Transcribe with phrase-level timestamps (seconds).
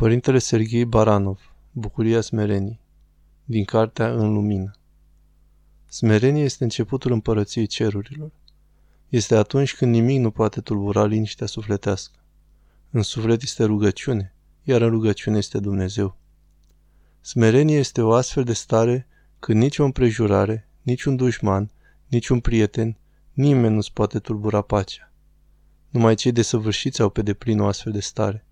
[0.00, 2.80] Părintele Serghei Baranov, Bucuria smereniei,
[3.44, 4.70] din cartea În lumină.
[5.86, 8.30] Smerenie este începutul împărăției cerurilor.
[9.08, 12.18] Este atunci când nimic nu poate tulbura liniștea sufletească.
[12.90, 16.16] În suflet este rugăciune, iar în rugăciune este Dumnezeu.
[17.20, 19.06] Smerenie este o astfel de stare
[19.38, 21.70] când nici o împrejurare, nici un dușman,
[22.06, 22.96] nici un prieten,
[23.32, 25.12] nimeni nu-ți poate tulbura pacea.
[25.88, 28.44] Numai cei desăvârșiți au pe deplin o astfel de stare.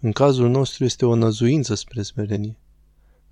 [0.00, 2.58] În cazul nostru este o năzuință spre smerenie.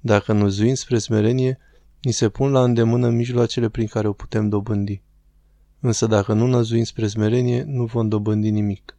[0.00, 1.59] Dacă năzuim spre smerenie,
[2.02, 5.02] ni se pun la îndemână mijloacele prin care o putem dobândi.
[5.80, 8.96] Însă dacă nu năzuim spre smerenie, nu vom dobândi nimic.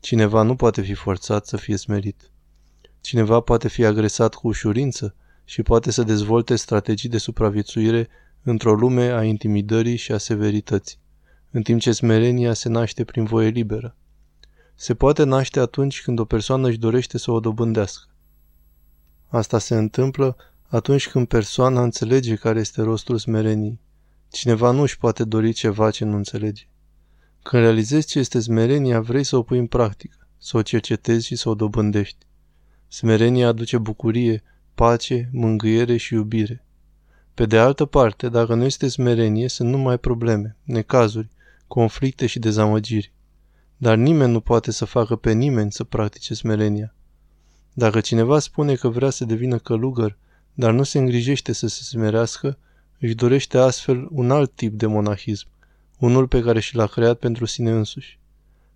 [0.00, 2.30] Cineva nu poate fi forțat să fie smerit.
[3.00, 8.08] Cineva poate fi agresat cu ușurință și poate să dezvolte strategii de supraviețuire
[8.42, 10.98] într-o lume a intimidării și a severității,
[11.50, 13.96] în timp ce smerenia se naște prin voie liberă
[14.80, 18.08] se poate naște atunci când o persoană își dorește să o dobândească.
[19.26, 20.36] Asta se întâmplă
[20.68, 23.78] atunci când persoana înțelege care este rostul smereniei.
[24.30, 26.68] Cineva nu își poate dori ceva ce nu înțelege.
[27.42, 31.36] Când realizezi ce este smerenia, vrei să o pui în practică, să o cercetezi și
[31.36, 32.26] să o dobândești.
[32.88, 34.42] Smerenia aduce bucurie,
[34.74, 36.64] pace, mângâiere și iubire.
[37.34, 41.28] Pe de altă parte, dacă nu este smerenie, sunt numai probleme, necazuri,
[41.66, 43.12] conflicte și dezamăgiri.
[43.80, 46.94] Dar nimeni nu poate să facă pe nimeni să practice smerenia.
[47.72, 50.16] Dacă cineva spune că vrea să devină călugăr,
[50.54, 52.58] dar nu se îngrijește să se smerească,
[52.98, 55.46] își dorește astfel un alt tip de monahism,
[55.98, 58.18] unul pe care și l-a creat pentru sine însuși.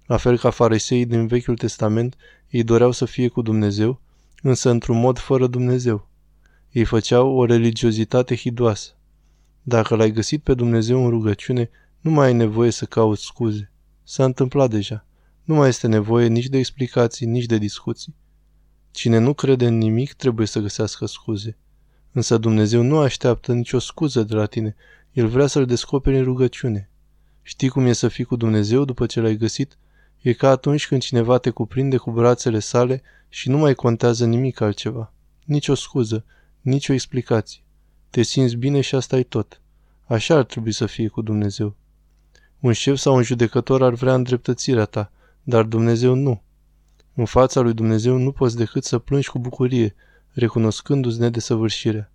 [0.06, 2.16] La fel ca fariseii din Vechiul Testament,
[2.48, 4.00] ei doreau să fie cu Dumnezeu,
[4.42, 6.08] însă într-un mod fără Dumnezeu.
[6.70, 8.90] Ei făceau o religiozitate hidoasă.
[9.62, 13.71] Dacă l-ai găsit pe Dumnezeu în rugăciune, nu mai ai nevoie să cauți scuze.
[14.04, 15.06] S-a întâmplat deja.
[15.44, 18.14] Nu mai este nevoie nici de explicații, nici de discuții.
[18.90, 21.56] Cine nu crede în nimic trebuie să găsească scuze.
[22.12, 24.76] Însă Dumnezeu nu așteaptă nicio scuză de la tine.
[25.12, 26.90] El vrea să-L descoperi în rugăciune.
[27.42, 29.78] Știi cum e să fii cu Dumnezeu după ce l-ai găsit?
[30.20, 34.60] E ca atunci când cineva te cuprinde cu brațele sale și nu mai contează nimic
[34.60, 35.12] altceva.
[35.44, 36.24] Nici o scuză,
[36.60, 37.62] nici o explicație.
[38.10, 39.60] Te simți bine și asta e tot.
[40.04, 41.76] Așa ar trebui să fie cu Dumnezeu.
[42.62, 45.12] Un șef sau un judecător ar vrea îndreptățirea ta,
[45.42, 46.42] dar Dumnezeu nu.
[47.14, 49.94] În fața lui Dumnezeu nu poți decât să plângi cu bucurie,
[50.32, 52.10] recunoscându-ți nedesăvârșirea.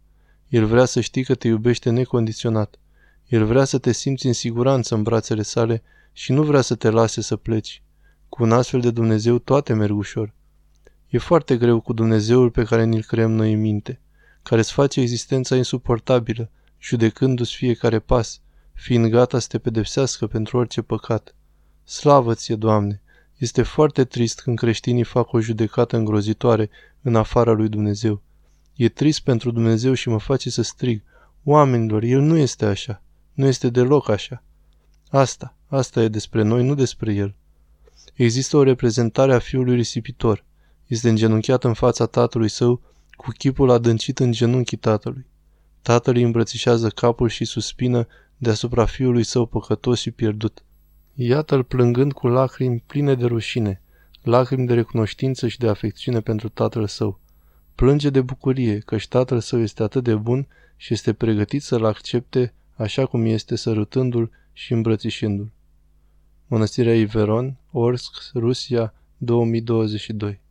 [0.47, 2.79] El vrea să știi că te iubește necondiționat.
[3.27, 6.89] El vrea să te simți în siguranță în brațele sale și nu vrea să te
[6.89, 7.83] lase să pleci.
[8.29, 10.33] Cu un astfel de Dumnezeu toate merg ușor.
[11.09, 13.99] E foarte greu cu Dumnezeul pe care ni-l creăm noi în minte,
[14.43, 16.49] care îți face existența insuportabilă,
[16.79, 18.41] judecându-ți fiecare pas,
[18.77, 21.35] fiind gata să te pedepsească pentru orice păcat.
[21.83, 23.01] Slavă ție, Doamne!
[23.37, 26.69] Este foarte trist când creștinii fac o judecată îngrozitoare
[27.01, 28.21] în afara lui Dumnezeu.
[28.75, 31.01] E trist pentru Dumnezeu și mă face să strig.
[31.43, 33.01] Oamenilor, El nu este așa.
[33.33, 34.43] Nu este deloc așa.
[35.09, 37.35] Asta, asta e despre noi, nu despre El.
[38.13, 40.43] Există o reprezentare a fiului risipitor.
[40.87, 42.81] Este îngenunchiat în fața tatălui său,
[43.15, 45.25] cu chipul adâncit în genunchii tatălui.
[45.81, 50.63] Tatăl îi îmbrățișează capul și suspină deasupra fiului său păcătos și pierdut.
[51.13, 53.81] Iată-l plângând cu lacrimi pline de rușine,
[54.21, 57.19] lacrimi de recunoștință și de afecțiune pentru tatăl său.
[57.75, 62.53] Plânge de bucurie, căci tatăl său este atât de bun și este pregătit să-l accepte
[62.75, 65.51] așa cum este, sărutându-l și îmbrățișându-l.
[66.47, 70.39] Mănăstirea Iveron, Orsk, Rusia, 2022